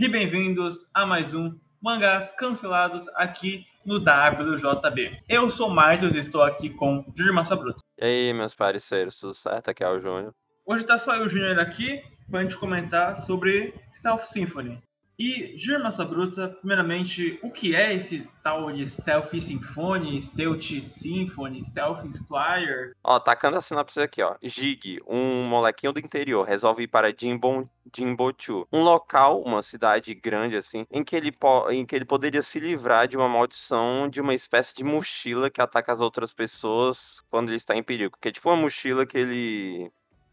[0.00, 5.24] e bem-vindos a mais um Mangás Cancelados aqui no WJB.
[5.28, 7.82] Eu sou o Marcos e estou aqui com Massa Bruto.
[8.00, 9.70] E aí, meus parceiros, tudo certo?
[9.70, 10.32] Aqui é o Júnior.
[10.64, 12.00] Hoje tá só eu e o Júnior aqui
[12.30, 14.80] para a gente comentar sobre Stealth Symphony.
[15.18, 21.60] E, Júnior Massa Bruta, primeiramente, o que é esse tal de Stealth Symphony, Stealth Symphony,
[21.60, 22.92] Stealth Squire?
[23.02, 24.36] Ó, tacando a sinopse aqui, ó.
[24.40, 30.56] Jig, um molequinho do interior, resolve ir para Jimbon, Jimbochu, um local, uma cidade grande
[30.56, 31.32] assim, em que, ele
[31.72, 35.60] em que ele poderia se livrar de uma maldição de uma espécie de mochila que
[35.60, 38.16] ataca as outras pessoas quando ele está em perigo.
[38.20, 39.90] Que é tipo uma mochila que ele.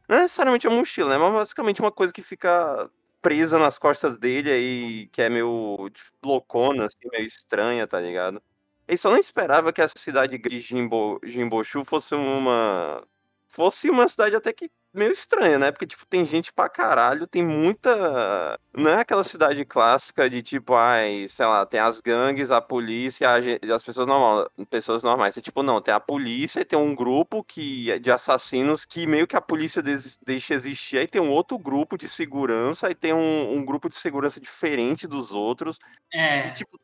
[0.07, 1.17] Não é necessariamente uma mochila, né?
[1.17, 2.87] Mas basicamente uma coisa que fica
[3.25, 5.89] presa nas costas dele aí, que é meio
[6.23, 8.39] loucona, assim, meio estranha, tá ligado?
[8.87, 13.03] Ele só não esperava que essa cidade de Jimbo, Jimbochu fosse uma.
[13.47, 15.71] Fosse uma cidade até que meio estranha, né?
[15.71, 18.57] Porque, tipo, tem gente pra caralho, tem muita.
[18.75, 23.29] Não é aquela cidade clássica de tipo, ai, sei lá, tem as gangues, a polícia,
[23.73, 25.37] as pessoas normais, pessoas normais.
[25.37, 29.05] É tipo, não, tem a polícia e tem um grupo que é de assassinos que
[29.07, 33.13] meio que a polícia deixa existir, aí tem um outro grupo de segurança, e tem
[33.13, 35.77] um, um grupo de segurança diferente dos outros.
[36.13, 36.47] É.
[36.47, 36.77] E, tipo,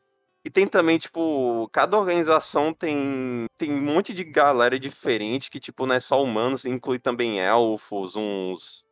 [0.44, 5.86] e tem também, tipo, cada organização tem, tem um monte de galera diferente que, tipo,
[5.86, 8.84] não é só humanos, inclui também elfos, uns,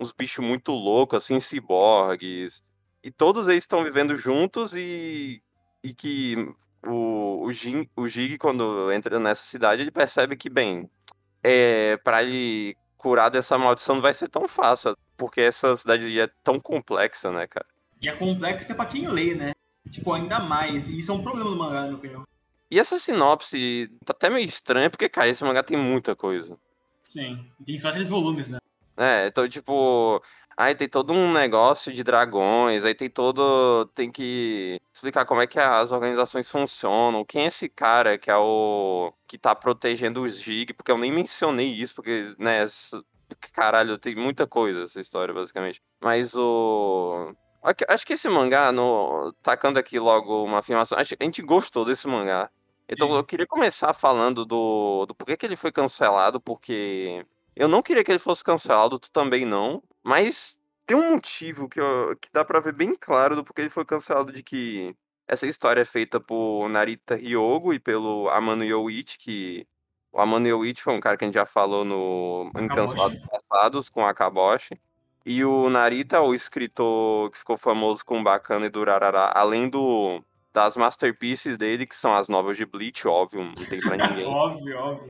[0.00, 2.64] uns bichos muito loucos, assim, ciborgues.
[3.04, 5.40] E todos eles estão vivendo juntos e,
[5.84, 6.36] e que
[6.84, 10.90] o, o, Jing, o Jig, quando entra nessa cidade, ele percebe que, bem,
[11.40, 16.28] é, para ele curar dessa maldição não vai ser tão fácil, porque essa cidade é
[16.42, 17.66] tão complexa, né, cara?
[18.02, 19.52] E é complexa pra quem lê, né?
[19.90, 20.88] Tipo, ainda mais.
[20.88, 22.24] E isso é um problema do mangá, na minha opinião.
[22.70, 26.58] E essa sinopse tá até meio estranha, porque, cara, esse mangá tem muita coisa.
[27.02, 28.58] Sim, tem só aqueles volumes, né?
[28.96, 30.22] É, então, tipo.
[30.58, 33.84] Aí tem todo um negócio de dragões, aí tem todo.
[33.94, 37.24] Tem que explicar como é que as organizações funcionam.
[37.24, 39.12] Quem é esse cara que é o.
[39.28, 42.66] que tá protegendo os Gig, porque eu nem mencionei isso, porque, né.
[43.52, 45.82] Caralho, tem muita coisa essa história, basicamente.
[46.00, 47.34] Mas o.
[47.88, 52.50] Acho que esse mangá, no, tacando aqui logo uma afirmação, a gente gostou desse mangá.
[52.88, 53.14] Então Sim.
[53.16, 58.04] eu queria começar falando do, do porquê que ele foi cancelado, porque eu não queria
[58.04, 62.44] que ele fosse cancelado, tu também não, mas tem um motivo que, eu, que dá
[62.44, 64.94] pra ver bem claro do porquê ele foi cancelado, de que
[65.26, 69.66] essa história é feita por Narita Ryogo e pelo Amano Yoichi, que
[70.12, 73.90] o Amano Yoichi foi um cara que a gente já falou no em Cancelados Passados
[73.90, 74.80] com a Akaboshi.
[75.28, 80.22] E o Narita, o escritor que ficou famoso com Bacana e Durarara, além do
[80.52, 84.24] das masterpieces dele, que são as novas de Bleach, óbvio, não tem pra ninguém.
[84.24, 85.06] óbvio, óbvio.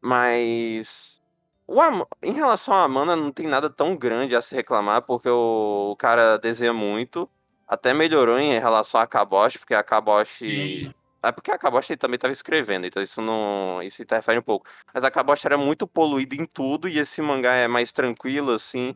[0.00, 1.20] Mas
[1.66, 2.06] o Am...
[2.22, 5.96] em relação à Amanda, não tem nada tão grande a se reclamar, porque o, o
[5.96, 7.28] cara desenha muito.
[7.66, 10.94] Até melhorou em relação a Kaboshi, porque a Kaboshi.
[11.24, 13.82] É porque a Kaboshi também estava escrevendo, então isso não.
[13.82, 14.64] Isso interfere um pouco.
[14.94, 18.94] Mas a Kaboshi era muito poluída em tudo, e esse mangá é mais tranquilo, assim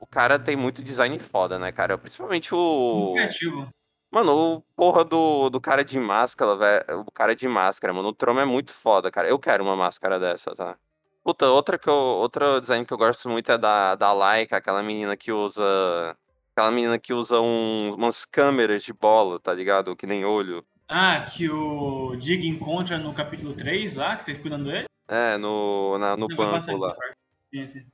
[0.00, 1.96] o cara tem muito design foda, né, cara?
[1.96, 3.12] Principalmente o.
[3.14, 3.68] Criativo.
[4.10, 7.00] Mano, o porra do, do cara de máscara, velho.
[7.00, 8.08] O cara de máscara, mano.
[8.08, 9.28] O Troma é muito foda, cara.
[9.28, 10.76] Eu quero uma máscara dessa, tá?
[11.24, 14.82] Puta, outra que eu, outro design que eu gosto muito é da, da Laika, aquela
[14.82, 16.16] menina que usa.
[16.52, 19.94] Aquela menina que usa um, umas câmeras de bola, tá ligado?
[19.96, 20.64] Que nem olho.
[20.88, 24.86] Ah, que o Dig encontra no capítulo 3 lá, que tá esperando ele?
[25.08, 26.94] É, no, na, no banco lá.
[27.52, 27.86] Sim, sim.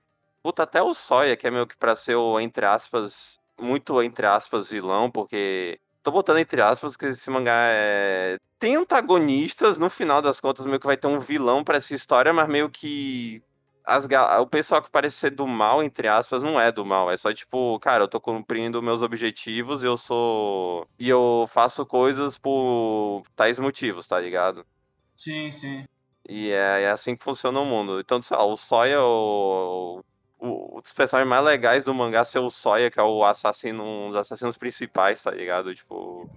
[0.42, 4.26] Puta, até o Soya, que é meio que pra ser o, entre aspas, muito entre
[4.26, 5.78] aspas, vilão, porque.
[6.02, 8.36] Tô botando entre aspas que esse mangá é.
[8.58, 12.32] Tem antagonistas, no final das contas, meio que vai ter um vilão para essa história,
[12.32, 13.42] mas meio que.
[13.84, 14.06] As,
[14.40, 17.10] o pessoal que parece ser do mal, entre aspas, não é do mal.
[17.10, 20.88] É só tipo, cara, eu tô cumprindo meus objetivos e eu sou.
[20.98, 24.66] E eu faço coisas por tais motivos, tá ligado?
[25.14, 25.84] Sim, sim.
[26.28, 28.00] E é, é assim que funciona o mundo.
[28.00, 30.02] Então, sei lá, o Soya, o,
[30.42, 34.08] o, dos personagens mais legais do mangá ser o Soya, que é o assassino, um
[34.08, 35.72] dos assassinos principais, tá ligado?
[35.72, 36.28] Tipo.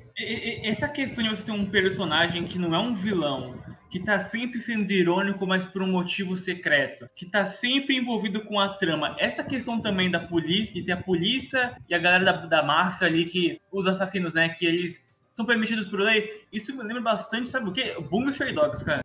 [0.63, 3.59] Essa questão de você ter um personagem que não é um vilão,
[3.89, 8.59] que tá sempre sendo irônico, mas por um motivo secreto, que tá sempre envolvido com
[8.59, 9.15] a trama.
[9.19, 13.07] Essa questão também da polícia, de ter a polícia e a galera da, da máfia
[13.07, 17.49] ali, que os assassinos, né, que eles são permitidos por lei, isso me lembra bastante,
[17.49, 17.95] sabe o quê?
[18.09, 19.04] Bungo Stray Dogs, cara.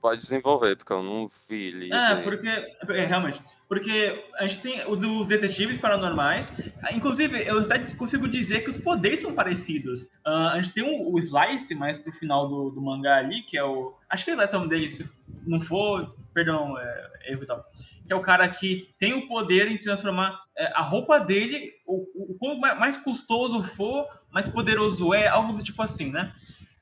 [0.00, 1.92] Pode desenvolver, porque eu não vi ali.
[1.92, 2.48] É, porque.
[2.48, 3.40] É, realmente.
[3.68, 6.52] Porque a gente tem o dos detetives paranormais.
[6.92, 10.06] Inclusive, eu até consigo dizer que os poderes são parecidos.
[10.26, 13.58] Uh, a gente tem o, o Slice mais pro final do, do, mangá ali, que
[13.58, 13.94] é o.
[14.08, 15.04] Acho que é o nome dele, se
[15.46, 17.64] não for, perdão, é, erro e tal.
[18.06, 22.06] que é o cara que tem o poder em transformar é, a roupa dele, o,
[22.14, 26.32] o, o quanto mais custoso for, mais poderoso é, algo do tipo assim, né?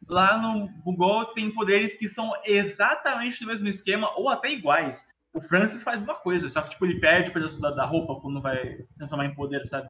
[0.09, 5.05] Lá no Google tem poderes que são exatamente do mesmo esquema ou até iguais.
[5.35, 8.21] O Francis faz uma coisa, só que tipo, ele perde o pedaço da, da roupa
[8.21, 9.89] quando vai transformar em poder, sabe?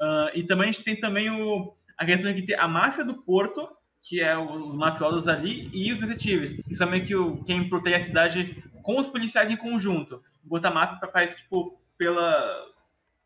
[0.00, 3.22] Uh, e também a gente tem também o, a questão de tem a máfia do
[3.22, 3.68] Porto,
[4.02, 7.96] que é os mafiosos ali, e os detetives, que são meio que o, quem protege
[7.96, 10.22] a cidade com os policiais em conjunto.
[10.44, 12.66] Enquanto a máfia faz, tipo, pela.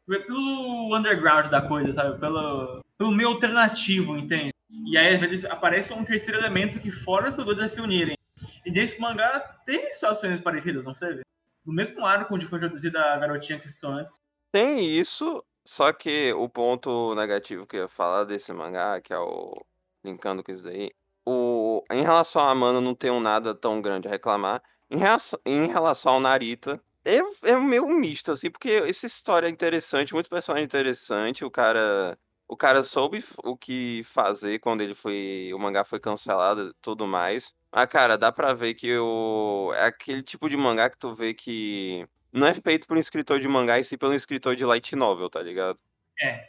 [0.06, 2.18] pelo underground da coisa, sabe?
[2.18, 4.53] Pelo, pelo meio alternativo, entende?
[4.86, 8.16] E aí, às vezes, aparece um terceiro elemento que força os dois a se unirem.
[8.64, 11.20] E desse mangá tem situações parecidas, não sei?
[11.64, 14.16] No mesmo arco onde foi introduzida a garotinha que citou antes.
[14.52, 19.18] Tem isso, só que o ponto negativo que eu ia falar desse mangá, que é
[19.18, 19.64] o.
[20.04, 20.90] linkando com isso daí,
[21.26, 21.82] o...
[21.90, 24.62] em relação a Mano, não tenho nada tão grande a reclamar.
[24.90, 24.98] Em
[25.46, 30.30] em relação ao Narita, é, é meio misto, assim, porque essa história é interessante, muito
[30.30, 32.18] personagem interessante, o cara.
[32.48, 35.50] O cara soube o que fazer quando ele foi.
[35.54, 37.54] O mangá foi cancelado e tudo mais.
[37.72, 39.72] Ah, cara, dá pra ver que o.
[39.74, 43.38] É aquele tipo de mangá que tu vê que não é feito por um escritor
[43.38, 45.78] de mangá, e sim pelo escritor de light novel, tá ligado?
[46.20, 46.48] É.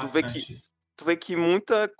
[0.00, 0.56] Tu vê que,
[0.96, 1.92] tu vê que muita.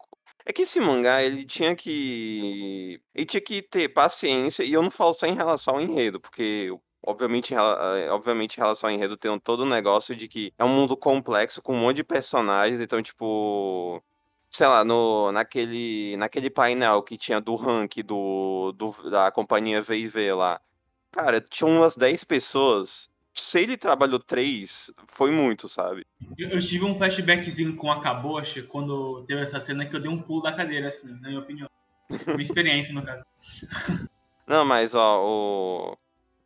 [0.46, 3.02] É que esse mangá, ele tinha que.
[3.12, 6.70] Ele tinha que ter paciência, e eu não falo só em relação ao enredo, porque
[7.02, 10.69] Obviamente, eh, obviamente, em relação ao enredo, tem todo o negócio de que é um
[10.69, 14.02] mundo complexo, com um monte de personagens, então, tipo.
[14.50, 20.35] Sei lá, no, naquele, naquele painel que tinha do rank do, do, da companhia V&V
[20.35, 20.61] lá.
[21.12, 23.08] Cara, tinha umas 10 pessoas.
[23.32, 26.05] Se ele trabalhou três, foi muito, sabe?
[26.37, 30.11] Eu, eu tive um flashbackzinho com a Kabocha quando teve essa cena que eu dei
[30.11, 31.69] um pulo da cadeira, assim, na minha opinião.
[32.26, 33.25] Uma experiência, no caso.
[34.46, 35.96] Não, mas, ó, o...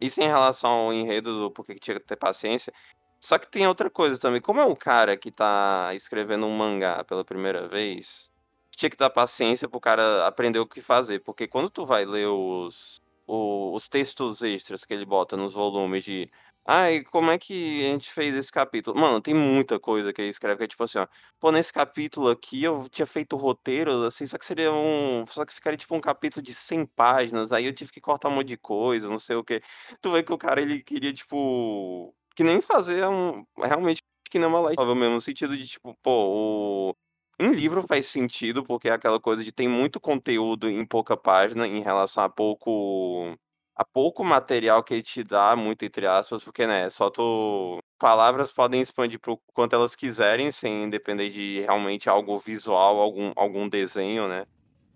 [0.05, 2.73] Isso em relação ao enredo do porquê que tinha que ter paciência.
[3.21, 4.41] Só que tem outra coisa também.
[4.41, 8.31] Como é um cara que tá escrevendo um mangá pela primeira vez,
[8.77, 11.21] tinha que dar paciência pro cara aprender o que fazer.
[11.21, 16.05] Porque quando tu vai ler os, o, os textos extras que ele bota nos volumes
[16.05, 16.31] de.
[16.67, 18.99] Ai, como é que a gente fez esse capítulo?
[18.99, 21.07] Mano, tem muita coisa que ele escreve que é tipo assim, ó.
[21.39, 25.27] Pô, nesse capítulo aqui eu tinha feito roteiro, assim, só que seria um.
[25.27, 28.33] Só que ficaria tipo um capítulo de 100 páginas, aí eu tive que cortar um
[28.37, 29.61] monte de coisa, não sei o quê.
[30.01, 32.15] Tu vê que o cara ele queria, tipo.
[32.35, 33.45] Que nem fazer um.
[33.59, 34.01] Realmente
[34.31, 36.97] que nem uma novel mesmo, no sentido de, tipo, pô, o.
[37.39, 41.67] Em livro faz sentido, porque é aquela coisa de tem muito conteúdo em pouca página
[41.67, 43.37] em relação a pouco
[43.77, 48.53] a pouco material que ele te dá, muito entre aspas, porque, né, só tu palavras
[48.53, 54.29] podem expandir pro quanto elas quiserem, sem depender de realmente algo visual, algum algum desenho,
[54.29, 54.45] né.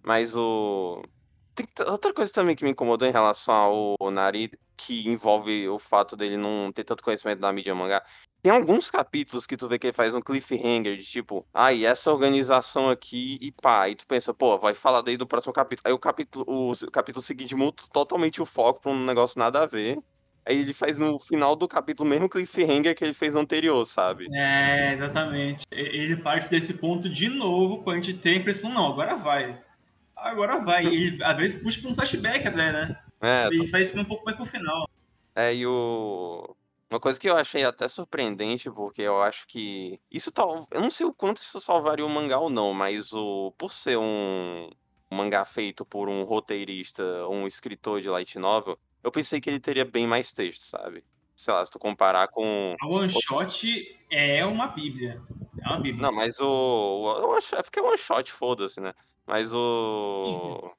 [0.05, 1.03] Mas o
[1.67, 6.17] tem outra coisa também que me incomodou em relação ao Nari, que envolve o fato
[6.17, 8.03] dele não ter tanto conhecimento da mídia mangá,
[8.41, 11.85] tem alguns capítulos que tu vê que ele faz um cliffhanger de tipo, ah, e
[11.85, 15.83] essa organização aqui e pá, e tu pensa, pô, vai falar daí do próximo capítulo.
[15.85, 19.67] Aí o capítulo, o, capítulo seguinte muda totalmente o foco pra um negócio nada a
[19.67, 19.99] ver.
[20.47, 24.29] Aí ele faz no final do capítulo mesmo cliffhanger que ele fez no anterior, sabe?
[24.33, 25.67] É, exatamente.
[25.71, 29.61] Ele parte desse ponto de novo quando a gente tem a impressão, não, agora vai.
[30.19, 30.85] Agora vai.
[30.87, 32.99] E às vezes puxa pra um flashback até, né?
[33.21, 33.47] É.
[33.47, 34.89] Ele faz isso um pouco mais pro final.
[35.35, 36.57] É, e o.
[36.91, 40.91] Uma coisa que eu achei até surpreendente, porque eu acho que isso tal, eu não
[40.91, 44.71] sei o quanto isso salvaria o mangá ou não, mas o por ser um,
[45.11, 49.61] um mangá feito por um roteirista, um escritor de light novel, eu pensei que ele
[49.61, 51.05] teria bem mais texto, sabe?
[51.37, 55.21] Sei lá, se tu comparar com A one shot é uma bíblia.
[55.63, 56.03] É uma bíblia.
[56.03, 58.95] Não, mas o, o é porque é one shot, foda-se, né?
[59.29, 60.71] Mas o sim, sim.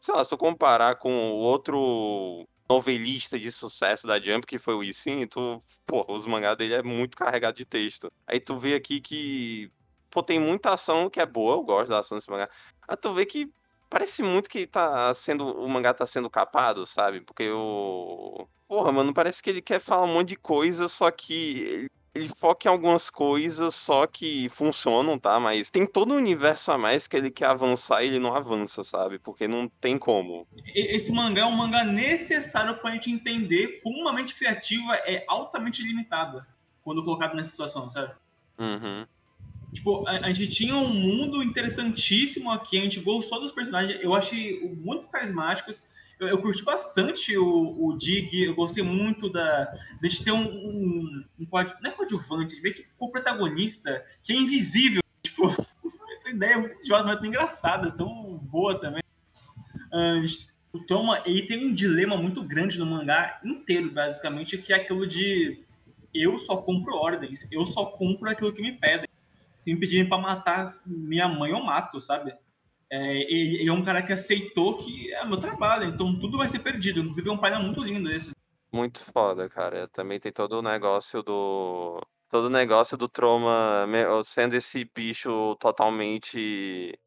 [0.00, 4.74] Sei lá, se tu comparar com o outro novelista de sucesso da Jump, que foi
[4.74, 8.12] o Isin, tu, pô, os mangás dele é muito carregado de texto.
[8.26, 9.70] Aí tu vê aqui que,
[10.10, 12.48] pô, tem muita ação que é boa, eu gosto da ação desse mangá.
[12.86, 13.50] Aí tu vê que
[13.88, 17.20] parece muito que tá sendo, o mangá tá sendo capado, sabe?
[17.20, 18.46] Porque o...
[18.68, 22.68] Porra, mano, parece que ele quer falar um monte de coisa, só que ele foca
[22.68, 25.38] em algumas coisas só que funcionam, tá?
[25.38, 28.82] Mas tem todo um universo a mais que ele quer avançar e ele não avança,
[28.82, 29.18] sabe?
[29.18, 30.46] Porque não tem como.
[30.74, 35.82] Esse mangá é um mangá necessário pra gente entender como uma mente criativa é altamente
[35.82, 36.46] limitada
[36.82, 38.14] quando colocado nessa situação, sabe?
[38.58, 39.06] Uhum.
[39.72, 44.14] Tipo, a, a, gente tinha um mundo interessantíssimo aqui, a gente gostou dos personagens, eu
[44.14, 45.82] achei muito carismáticos
[46.18, 49.64] eu, eu curti bastante o, o Dig, eu gostei muito da,
[50.00, 51.46] de gente ter um, um, um
[51.82, 55.02] não é coadjuvante, meio que o protagonista, que é invisível.
[55.22, 55.48] Tipo,
[56.16, 59.02] essa ideia é muito idiota, mas é tão engraçada, tão boa também.
[60.72, 65.06] O Toma, ele tem um dilema muito grande no mangá inteiro, basicamente, que é aquilo
[65.06, 65.64] de
[66.14, 69.08] eu só compro ordens, eu só compro aquilo que me pedem.
[69.56, 72.34] Se me pedirem para matar minha mãe, eu mato, sabe?
[72.90, 76.48] É, ele, ele, é um cara que aceitou que é meu trabalho, então tudo vai
[76.48, 77.00] ser perdido.
[77.00, 78.30] Inclusive, é um painel muito lindo esse.
[78.72, 79.88] Muito foda, cara.
[79.88, 82.00] Também tem todo o negócio do.
[82.28, 83.86] Todo o negócio do Troma
[84.24, 86.98] sendo esse bicho totalmente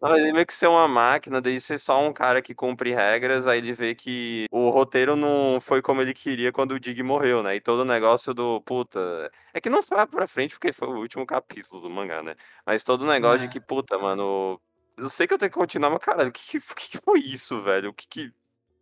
[0.00, 3.46] não, ele meio que ser uma máquina, dele ser só um cara que cumpre regras,
[3.46, 7.42] aí ele vê que o roteiro não foi como ele queria quando o Dig morreu,
[7.42, 7.56] né?
[7.56, 9.30] E todo o negócio do, puta.
[9.52, 12.34] É que não foi pra frente porque foi o último capítulo do mangá, né?
[12.64, 13.48] Mas todo o negócio de É.
[13.48, 14.58] que, puta, mano.
[15.00, 17.60] Eu sei que eu tenho que continuar, mas caralho, o que, que, que foi isso,
[17.62, 17.88] velho?
[17.88, 18.32] O que que,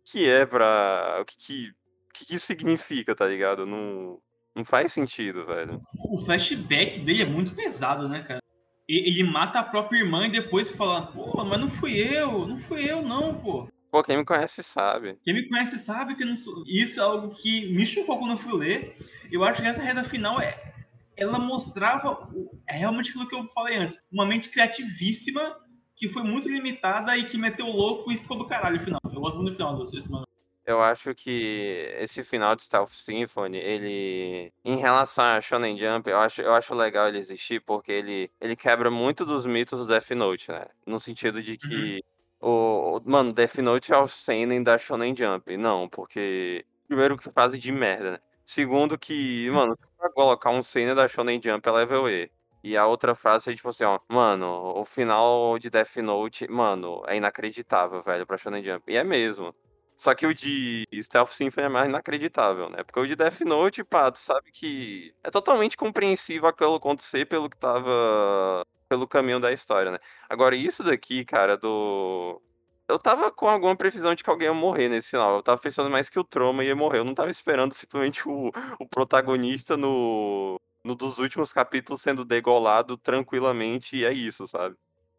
[0.03, 1.17] que é pra.
[1.21, 3.65] O que que, o que que isso significa, tá ligado?
[3.65, 4.19] Não,
[4.53, 5.81] não faz sentido, velho.
[5.97, 8.41] O flashback dele é muito pesado, né, cara?
[8.87, 12.83] Ele mata a própria irmã e depois fala, pô, mas não fui eu, não fui
[12.89, 13.69] eu, não, pô.
[13.91, 15.17] Pô, quem me conhece sabe.
[15.23, 16.63] Quem me conhece sabe que não sou.
[16.67, 18.95] Isso é algo que me chocou quando eu fui ler.
[19.31, 20.73] Eu acho que essa reta final é.
[21.15, 22.29] Ela mostrava
[22.67, 23.97] é realmente aquilo que eu falei antes.
[24.11, 25.55] Uma mente criativíssima
[25.99, 28.99] que foi muito limitada e que meteu o louco e ficou do caralho no final.
[29.13, 30.25] Eu gosto muito do final desse mano.
[30.65, 34.53] Eu acho que esse final de Stealth Symphony, ele.
[34.63, 38.55] Em relação a Shonen Jump, eu acho, eu acho legal ele existir porque ele, ele
[38.55, 40.65] quebra muito dos mitos do Death Note, né?
[40.85, 42.01] No sentido de que.
[42.39, 45.57] O, o- mano, Death Note é o seinen da Shonen Jump.
[45.57, 46.63] Não, porque.
[46.87, 48.19] Primeiro, que frase de merda, né?
[48.45, 52.31] Segundo, que, mano, pra colocar um seinen da Shonen Jump é level E.
[52.63, 54.47] E a outra frase é tipo assim, ó, mano,
[54.77, 58.83] o final de Death Note, mano, é inacreditável, velho, pra Shonen Jump.
[58.91, 59.55] E é mesmo.
[59.95, 62.83] Só que o de Stealth Symphony é mais inacreditável, né?
[62.83, 67.49] Porque o de Death Note, pá, tu sabe que é totalmente compreensível aquilo acontecer pelo
[67.49, 68.63] que tava.
[68.87, 69.99] pelo caminho da história, né?
[70.29, 72.41] Agora, isso daqui, cara, do.
[72.87, 75.35] Eu tava com alguma previsão de que alguém ia morrer nesse final.
[75.37, 76.99] Eu tava pensando mais que o Troma ia morrer.
[76.99, 80.58] Eu não tava esperando simplesmente o, o protagonista no.
[80.83, 84.75] No dos últimos capítulos sendo degolado tranquilamente, e é isso, sabe?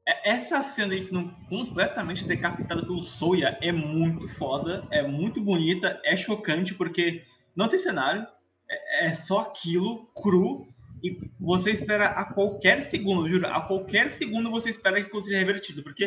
[0.06, 6.00] É- Essa cena dele sendo completamente decapitada pelo Soya é muito foda, é muito bonita,
[6.04, 7.24] é chocante, porque
[7.54, 8.26] não tem cenário,
[8.68, 10.66] é, é só aquilo, cru,
[11.02, 15.82] e você espera a qualquer segundo, juro, a qualquer segundo você espera que seja revertido,
[15.82, 16.04] porque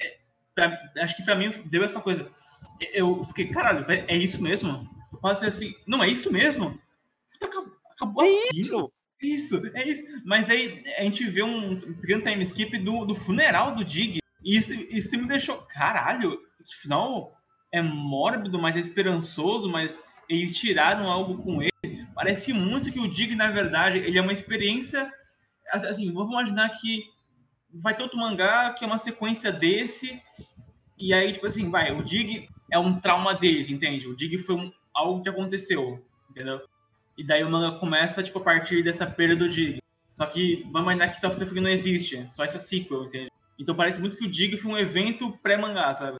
[0.00, 0.18] é,
[0.54, 2.30] pra- acho que pra mim deu essa coisa.
[2.92, 4.88] Eu fiquei, caralho, é isso mesmo?
[5.20, 6.78] Pode ser assim, não é isso mesmo?
[7.32, 7.48] Puta,
[7.96, 8.60] acabou, acabou assim?
[8.60, 8.92] Isso!
[9.22, 10.04] Isso, é isso.
[10.24, 14.18] Mas aí a gente vê um pequeno time skip do, do funeral do Dig.
[14.44, 15.56] E isso, isso me deixou.
[15.62, 17.32] Caralho, que final
[17.72, 19.98] é mórbido, mas é esperançoso, mas
[20.28, 22.06] eles tiraram algo com ele.
[22.14, 25.10] Parece muito que o Dig, na verdade, ele é uma experiência.
[25.72, 27.04] Assim, vamos imaginar que
[27.72, 30.22] vai ter outro mangá que é uma sequência desse.
[30.98, 34.06] E aí, tipo assim, vai, o Dig é um trauma deles, entende?
[34.06, 36.60] O Dig foi um, algo que aconteceu, entendeu?
[37.16, 39.78] E daí o manga começa, tipo, a partir dessa perda do Dig.
[40.14, 43.30] Só que vamos imaginar que Stealth Symphony não existe, só essa sequel, entende?
[43.58, 46.18] Então parece muito que o Dig foi um evento pré-mangá, sabe?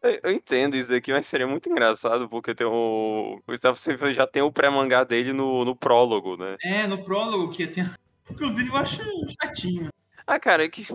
[0.00, 3.42] Eu, entendo isso aqui, mas seria muito engraçado, porque tem o.
[3.44, 6.56] O Stealth Symphony já tem o pré-mangá dele no, no prólogo, né?
[6.62, 7.84] É, no prólogo que tem.
[8.30, 9.02] Inclusive eu acho
[9.42, 9.90] chatinho.
[10.24, 10.86] Ah, cara, é que.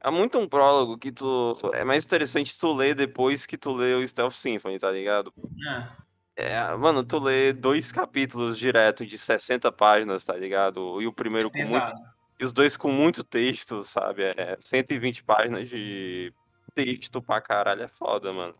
[0.00, 1.54] Há muito um prólogo que tu.
[1.74, 5.34] É mais interessante tu ler depois que tu lê o Stealth Symphony, tá ligado?
[5.68, 6.05] É.
[6.38, 11.00] É, mano, tu lê dois capítulos direto de 60 páginas, tá ligado?
[11.00, 11.84] E o primeiro com muito.
[11.84, 12.16] Pesado.
[12.38, 14.24] E os dois com muito texto, sabe?
[14.36, 16.30] É 120 páginas de
[16.74, 18.54] texto pra caralho, é foda, mano.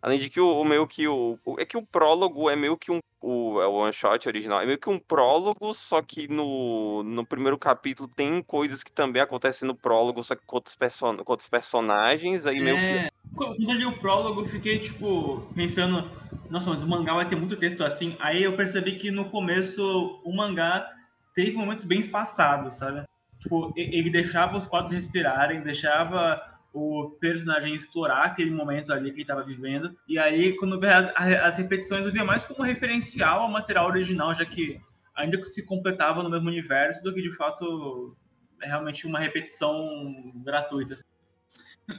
[0.00, 2.76] Além de que o, o meio que o, o- É que o prólogo é meio
[2.76, 2.98] que um.
[3.20, 4.60] O, é o one shot original.
[4.60, 9.20] É meio que um prólogo, só que no, no primeiro capítulo tem coisas que também
[9.20, 12.46] acontecem no prólogo, só que com outros, person, com outros personagens.
[12.46, 12.82] Aí meio que.
[12.82, 13.10] É.
[13.34, 16.10] Quando eu li o prólogo, eu fiquei, tipo, pensando,
[16.48, 18.16] nossa, mas o mangá vai ter muito texto assim.
[18.20, 20.88] Aí eu percebi que no começo o mangá
[21.34, 23.02] teve momentos bem espaçados, sabe?
[23.40, 26.40] Tipo, ele deixava os quadros respirarem, deixava
[26.78, 29.96] o personagem explorar aquele momento ali que ele estava vivendo.
[30.06, 34.34] E aí, quando vê as, as repetições, eu via mais como referencial ao material original,
[34.34, 34.80] já que
[35.14, 38.16] ainda se completava no mesmo universo, do que de fato
[38.62, 40.96] é realmente uma repetição gratuita.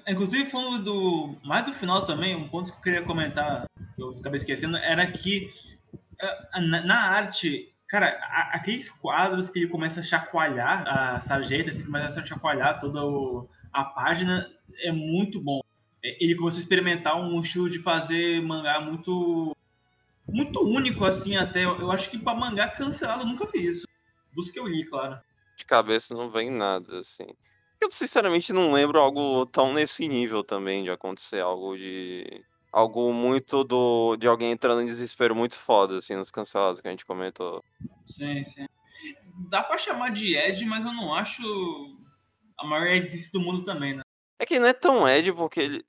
[0.07, 4.11] Inclusive, falando do, mais do final também, um ponto que eu queria comentar, que eu
[4.11, 5.49] acabei esquecendo, era que
[6.21, 8.07] eh, na, arte, cara,
[8.53, 13.49] aqueles quadros que ele começa a chacoalhar a sarjeta, assim, começa a chacoalhar toda o-
[13.71, 14.49] a página,
[14.81, 15.61] é muito bom.
[16.03, 19.55] Eh, Ele começou a experimentar um estilo de fazer mangá muito
[20.31, 21.65] muito único, assim, até.
[21.65, 23.85] Eu acho que pra mangá cancelado eu nunca vi isso.
[24.33, 25.19] Dos que eu li, claro.
[25.57, 27.27] De cabeça não vem nada, assim.
[27.81, 32.43] Eu sinceramente não lembro algo tão nesse nível também, de acontecer algo de.
[32.71, 36.91] algo muito do de alguém entrando em desespero muito foda, assim, nos cancelados que a
[36.91, 37.63] gente comentou.
[38.05, 38.67] Sim, sim.
[39.49, 41.41] Dá pra chamar de Ed, mas eu não acho
[42.59, 44.01] a maior Ed do mundo também, né?
[44.37, 45.85] É que não é tão Ed porque ele.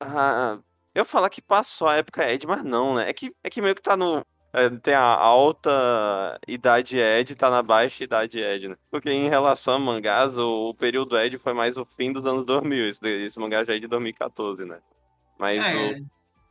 [0.00, 0.58] Ah,
[0.94, 3.08] eu falar que passou a época Ed, mas não, né?
[3.08, 4.24] É que, é que meio que tá no.
[4.52, 8.76] É, tem a alta idade Ed, tá na baixa idade Ed, né?
[8.90, 12.44] Porque em relação a mangás, o, o período Ed foi mais o fim dos anos
[12.44, 12.88] 2000.
[12.88, 14.78] Esse, esse mangá já é de 2014, né?
[15.38, 16.06] Mas É, o.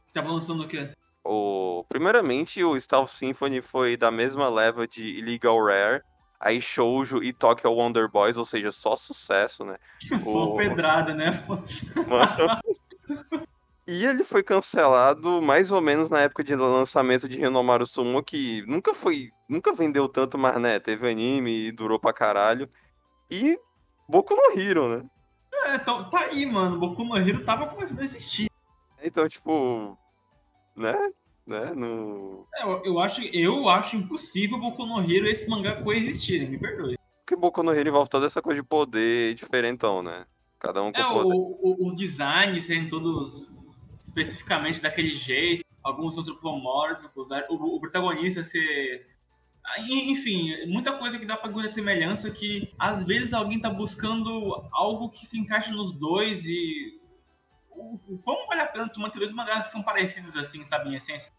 [0.05, 0.89] Você tava lançando o quê?
[1.24, 6.01] O, primeiramente, o Stealth Symphony foi da mesma leva de Illegal Rare,
[6.39, 9.75] aí Shoujo e Tokyo Wonder Boys, ou seja, só sucesso, né?
[10.20, 11.46] Só O- pedrada, né?
[11.48, 11.65] Mano.
[13.89, 18.62] E ele foi cancelado mais ou menos na época de lançamento de Renomaru Sumo, que
[18.67, 22.67] nunca foi, nunca vendeu tanto, mas né, teve anime e durou pra caralho.
[23.32, 23.58] E
[24.10, 25.08] Boku no Hero, né?
[25.53, 26.77] É, então, tá aí, mano.
[26.77, 28.48] Boku no Hero tava começando a existir.
[29.01, 29.98] Então, tipo,
[30.75, 30.94] né?
[31.48, 31.74] Né?
[31.75, 32.46] No...
[32.56, 36.58] É, eu, eu acho, eu acho impossível Boku no Hero e esse mangá coexistirem, me
[36.60, 36.98] perdoe.
[37.25, 40.25] Porque Boku no Hero envolve toda essa coisa de poder diferentão, né?
[40.60, 41.34] Cada um com É, poder.
[41.36, 43.48] o, o- os designs serem todos
[43.98, 47.46] especificamente daquele jeito, alguns são antropomórficos, né?
[47.50, 49.08] o, o protagonista ser.
[49.66, 54.30] Ah, Enfim, muita coisa que dá pra ver semelhança que às vezes alguém tá buscando
[54.72, 57.00] algo que se encaixa nos dois e.
[57.77, 60.89] O, o quão vale a pena tu manter dois mangás que são parecidos assim, sabe,
[60.89, 61.31] em essência?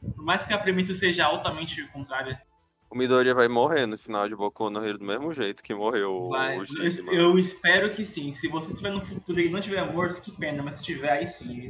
[0.00, 2.40] Por mais que a premissa seja altamente contrária.
[2.88, 6.28] O Midoriya vai morrer no final de Boku no Hero do mesmo jeito que morreu
[6.30, 7.18] Vai, o eu, Shige, mano.
[7.18, 8.32] eu espero que sim.
[8.32, 11.26] Se você estiver no futuro e não tiver morto, que pena, mas se tiver, aí
[11.26, 11.68] sim.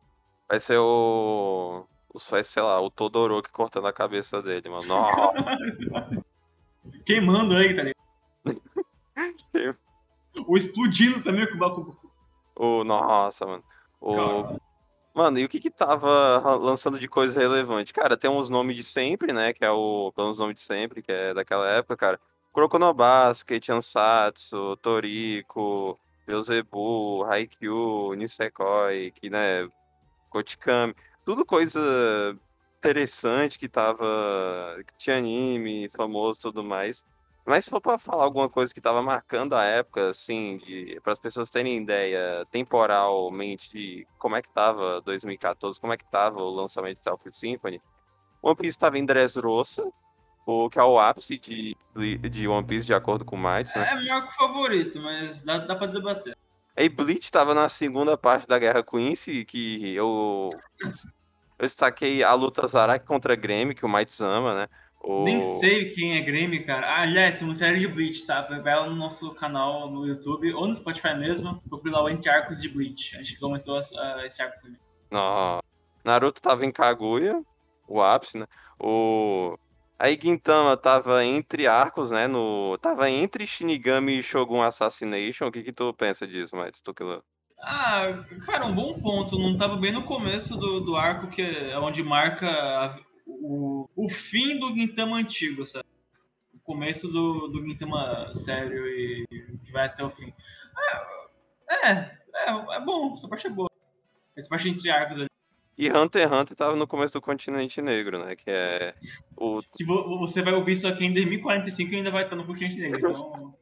[0.48, 1.86] Vai ser o.
[2.12, 4.86] Os faz, sei lá, o Todoroki cortando a cabeça dele, mano.
[4.86, 5.32] Nossa.
[7.04, 7.98] Queimando aí, tá ligado?
[10.46, 12.12] o explodindo também com o Bakugo.
[12.56, 13.64] o, nossa, mano.
[14.00, 14.58] O,
[15.18, 17.92] Mano, e o que que tava lançando de coisa relevante?
[17.92, 19.52] Cara, tem uns nomes de sempre, né?
[19.52, 20.12] Que é o.
[20.14, 22.20] Pelo menos nome de sempre, que é daquela época, cara.
[22.52, 29.68] Kuroko no Basket, Ansatsu, Toriko, Beelzebub, Haikyuu, Nisekoi, que, né?
[30.30, 30.94] Kotikami.
[31.24, 31.80] Tudo coisa
[32.78, 34.06] interessante que tava.
[34.86, 37.04] que tinha anime, famoso e tudo mais.
[37.48, 40.60] Mas se for pra falar alguma coisa que tava marcando a época, assim,
[41.02, 46.04] para as pessoas terem ideia temporalmente de como é que tava 2014, como é que
[46.10, 47.80] tava o lançamento de Self Symphony,
[48.42, 49.90] One Piece estava em Dressrosa,
[50.44, 51.74] o que é o ápice de,
[52.28, 53.92] de One Piece, de acordo com o Mites, né?
[53.92, 56.36] é meu arco favorito, mas dá, dá pra debater.
[56.76, 60.92] Aí Bleach estava na segunda parte da Guerra Quincy, que eu, eu
[61.58, 64.68] destaquei a luta Zaraki contra Grêmio, que o Mites ama, né?
[65.00, 65.24] O...
[65.24, 66.86] Nem sei quem é Grammy, cara.
[66.86, 68.42] Ah, aliás, tem uma série de Bleach, tá?
[68.42, 71.62] Vai lá no nosso canal no YouTube ou no Spotify mesmo.
[71.68, 73.16] Procure lá o Entre Arcos de Bleach.
[73.16, 74.78] A gente comentou essa- esse arco também.
[75.10, 75.60] Nó.
[76.04, 77.42] Naruto tava em Kaguya,
[77.86, 78.46] o ápice, né?
[78.78, 79.56] O...
[79.98, 82.26] Aí Gintama tava entre arcos, né?
[82.26, 82.78] No...
[82.78, 85.46] Tava entre Shinigami e Shogun Assassination.
[85.46, 86.80] O que que tu pensa disso, Mads?
[86.80, 87.22] Tu que leu?
[87.60, 89.36] Ah, cara, um bom ponto.
[89.38, 92.98] Não tava bem no começo do, do arco, que é onde marca a-
[93.28, 95.84] o, o fim do Gintama antigo, sabe?
[96.54, 99.26] O começo do, do Gintama sério e
[99.64, 100.32] que vai até o fim.
[101.70, 103.70] É, é, é, é bom, essa parte é boa.
[104.36, 105.28] Essa parte entre arcos ali.
[105.76, 108.34] E Hunter x Hunter tava no começo do Continente Negro, né?
[108.34, 108.94] Que é
[109.36, 109.62] o...
[109.76, 112.80] Que vo- você vai ouvir isso aqui em 2045 e ainda vai estar no continente
[112.80, 112.98] negro.
[112.98, 113.54] Então,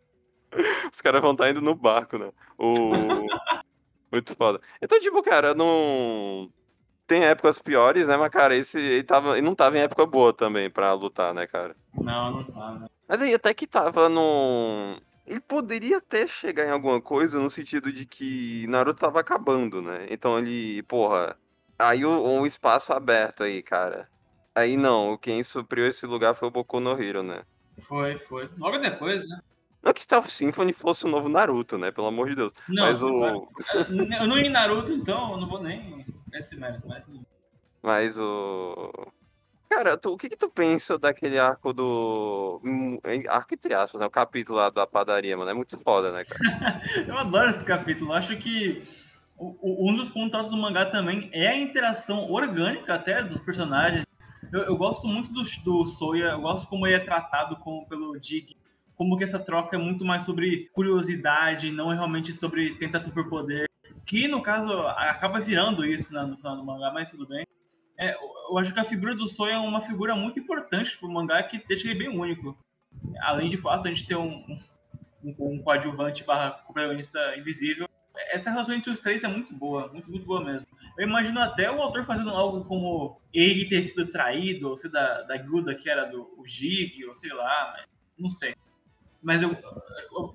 [0.91, 2.33] Os caras vão estar indo no barco, né?
[2.57, 2.93] O...
[4.11, 4.61] Muito foda.
[4.81, 6.51] Então, tipo, cara, não...
[7.07, 8.17] Tem épocas piores, né?
[8.17, 9.39] Mas, cara, esse ele, tava...
[9.39, 11.77] ele não tava em época boa também pra lutar, né, cara?
[11.95, 12.87] não, não né?
[13.09, 15.01] Mas aí até que tava no.
[15.27, 20.07] Ele poderia até chegar em alguma coisa no sentido de que Naruto tava acabando, né?
[20.11, 21.37] Então ele, porra.
[21.79, 24.09] Aí o- um espaço aberto aí, cara.
[24.55, 27.43] Aí não, quem supriu esse lugar foi o Boku no Hero, né?
[27.79, 28.49] Foi, foi.
[28.59, 29.39] Logo depois, né?
[29.83, 31.91] Não que Stealth Symphony fosse o novo Naruto, né?
[31.91, 32.53] Pelo amor de Deus.
[32.69, 33.49] Não, mas o.
[34.21, 37.05] eu não ia em Naruto, então eu não vou nem esse mérito, mas
[37.83, 38.93] Mas o.
[39.71, 42.61] Cara, tu- o que que tu pensa daquele arco do.
[43.29, 44.07] Arco entre aspas, né?
[44.07, 45.51] O capítulo lá da padaria, mano.
[45.51, 46.81] É muito foda, né, cara?
[47.07, 48.13] Eu adoro esse capítulo.
[48.13, 48.83] Acho que
[49.39, 54.05] um dos pontos do mangá também é a interação orgânica até dos personagens.
[54.53, 58.19] Eu, eu gosto muito do, do Soya, eu gosto como ele é tratado como, pelo
[58.19, 58.57] Dig,
[58.97, 63.69] como que essa troca é muito mais sobre curiosidade, não é realmente sobre tentar superpoder.
[64.05, 67.45] Que no caso acaba virando isso né, no final do mangá, mas tudo bem.
[67.99, 71.43] É, eu- acho que a figura do Soya é uma figura muito importante pro mangá
[71.43, 72.57] que deixa ele bem único.
[73.21, 74.45] Além de fato, a gente ter um,
[75.23, 77.89] um, um coadjuvante barra protagonista invisível.
[78.31, 80.67] Essa relação entre os três é muito boa, muito, muito boa mesmo.
[80.97, 85.23] Eu imagino até o autor fazendo algo como ele ter sido traído, ou ser da,
[85.23, 87.87] da Guda, que era do o Gig, ou sei lá, mas
[88.19, 88.55] não sei.
[89.27, 89.57] Mas eu,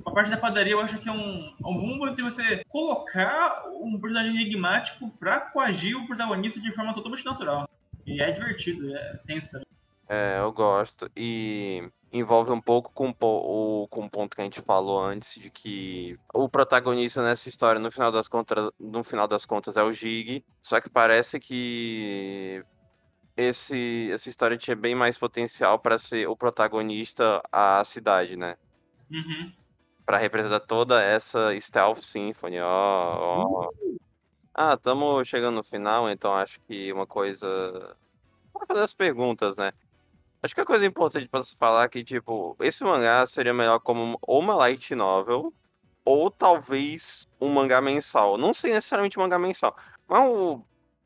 [0.05, 3.63] a parte da padaria eu acho que é um, é um bom de você colocar
[3.81, 7.69] um personagem enigmático pra coagir o protagonista de forma totalmente natural.
[8.05, 9.61] E é divertido, é tenso.
[10.09, 11.09] É, eu gosto.
[11.15, 15.49] E envolve um pouco com o, com o ponto que a gente falou antes, de
[15.49, 19.93] que o protagonista nessa história, no final das contas, no final das contas é o
[19.93, 20.43] Gig.
[20.61, 22.61] Só que parece que
[23.37, 28.57] esse, essa história tinha bem mais potencial para ser o protagonista a cidade, né?
[29.11, 29.51] Uhum.
[30.05, 33.69] Para representar toda essa Stealth Symphony, ó, ó.
[34.53, 37.95] Ah, estamos chegando no final, então acho que uma coisa.
[38.53, 39.71] Vamos fazer as perguntas, né?
[40.43, 43.79] Acho que a coisa importante para se falar é que, tipo, esse mangá seria melhor
[43.79, 45.53] como ou uma light novel,
[46.03, 48.37] ou talvez um mangá mensal.
[48.37, 49.75] Não sei necessariamente um mangá mensal,
[50.07, 50.63] mas o.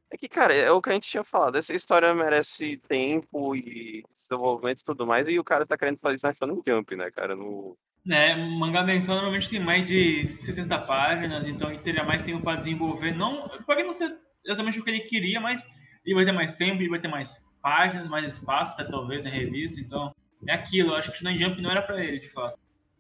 [0.10, 1.58] É que, cara, é o que a gente tinha falado.
[1.58, 6.16] Essa história merece tempo e desenvolvimento e tudo mais, e o cara tá querendo fazer
[6.16, 7.36] isso na Shonen Jump, né, cara?
[7.36, 7.78] No...
[8.10, 12.60] É, mangá mensal normalmente tem mais de 60 páginas, então ele teria mais tempo para
[12.60, 13.16] desenvolver.
[13.16, 14.16] Não, pode não ser
[14.46, 15.62] exatamente o que ele queria, mas
[16.06, 19.32] ele vai ter mais tempo, ele vai ter mais páginas, mais espaço, até talvez, na
[19.32, 19.82] revista.
[19.82, 20.14] Então,
[20.48, 20.92] é aquilo.
[20.92, 22.60] Eu acho que o Shonen Jump não era para ele, de fato.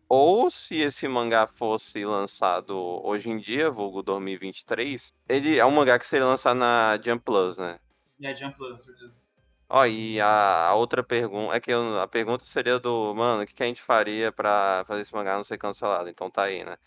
[0.09, 5.97] Ou se esse mangá fosse lançado hoje em dia, vulgo 2023, ele é um mangá
[5.97, 7.79] que seria lançado na Jump Plus, né?
[8.21, 9.13] É, Jump Plus, certeza.
[9.69, 13.45] Ó, e a, a outra pergunta, é que eu- a pergunta seria do, mano, o
[13.45, 16.07] que, que a gente faria pra fazer esse mangá não ser cancelado?
[16.09, 16.77] Então tá aí, né?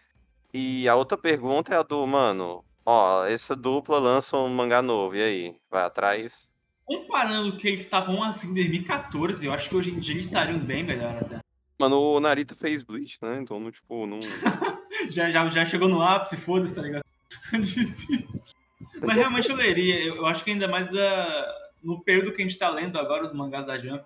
[0.55, 5.17] E a outra pergunta é a do, mano, ó, essa dupla lança um mangá novo,
[5.17, 5.57] e aí?
[5.71, 6.49] Vai atrás?
[6.85, 10.27] Comparando o que eles estavam assim em 2014, eu acho que hoje em dia eles
[10.27, 11.39] estariam bem melhor até.
[11.81, 13.39] Mano, o Narita fez Bleach, né?
[13.41, 14.19] Então, não, tipo, não...
[15.11, 17.03] Já, já, já chegou no ápice, foda-se, tá ligado?
[17.53, 18.27] Desiste.
[19.01, 20.05] Mas realmente eu leria.
[20.05, 23.25] Eu, eu acho que ainda mais da, no período que a gente tá lendo agora,
[23.25, 24.05] os mangás da Jump,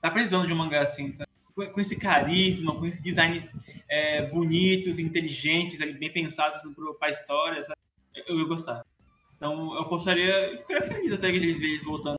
[0.00, 1.28] tá precisando de um mangá assim, sabe?
[1.54, 3.54] Com, esse carisma, com esses designs
[3.88, 7.76] é, bonitos, inteligentes, bem pensados pro, pra história, sabe?
[8.26, 8.84] Eu ia gostar.
[9.36, 12.16] Então eu gostaria, eu ficaria feliz até que eles vejam eles voltando.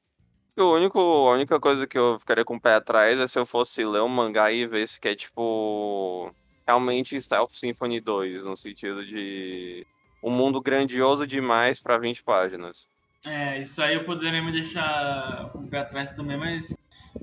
[0.58, 3.46] O único, a única coisa que eu ficaria com o pé atrás é se eu
[3.46, 6.32] fosse ler um mangá e ver se que é, tipo,
[6.68, 9.86] realmente Stealth Symphony 2, no sentido de
[10.22, 12.88] um mundo grandioso demais pra 20 páginas.
[13.26, 16.76] É, isso aí eu poderia me deixar o pé atrás também, mas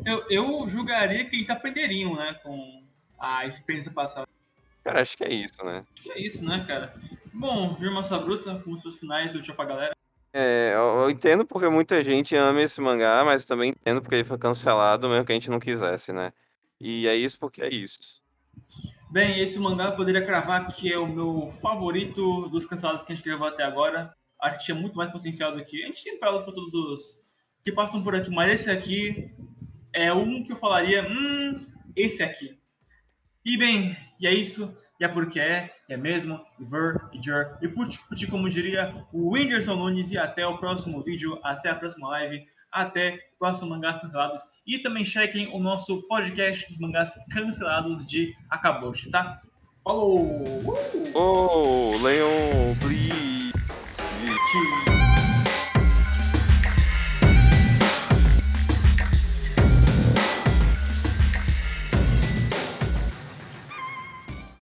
[0.06, 2.84] eu, eu julgaria que eles aprenderiam, né, com
[3.18, 4.26] a experiência passada.
[4.84, 5.84] Cara, acho que é isso, né?
[5.92, 6.94] Acho que é isso, né, cara?
[7.34, 9.94] Bom, Massa Bruta, com os finais do Tchau pra galera.
[10.32, 14.24] É, eu, eu entendo porque muita gente ama esse mangá, mas também entendo porque ele
[14.24, 16.32] foi cancelado, mesmo que a gente não quisesse, né?
[16.80, 18.22] E é isso porque é isso.
[19.10, 23.16] Bem, esse mangá eu poderia cravar que é o meu favorito dos cancelados que a
[23.16, 24.14] gente gravou até agora.
[24.40, 25.82] Acho que tinha muito mais potencial do que.
[25.82, 27.18] A gente sempre fala para todos os
[27.62, 29.30] que passam por aqui, mas esse aqui
[29.92, 32.56] é um que eu falaria, hum, esse aqui.
[33.44, 37.56] E bem, e é isso, e é porque é, é mesmo, e ver, e jer,
[37.62, 41.74] e puti, puti, como diria o Whindersson Nunes, e até o próximo vídeo, até a
[41.74, 47.14] próxima live, até o próximo Mangás Cancelados, e também chequem o nosso podcast dos mangás
[47.30, 49.40] cancelados de Akaboshi, tá?
[49.82, 50.44] Falou!
[51.14, 51.92] Oh!
[54.50, 54.97] cheese.